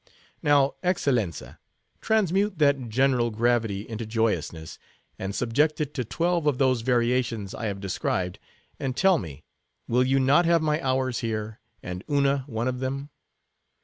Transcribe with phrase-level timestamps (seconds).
[0.41, 1.59] Now, Excellenza,
[2.01, 4.79] transmute that general gravity into joyousness,
[5.19, 8.39] and subject it to twelve of those variations I have described,
[8.79, 9.43] and tell me,
[9.87, 13.11] will you not have my hours here, and Una one of them?